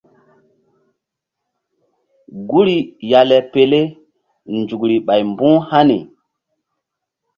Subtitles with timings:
[2.49, 2.77] Guri
[3.11, 3.79] ya le pele
[4.57, 5.97] nzukri ɓay mbu̧h hani.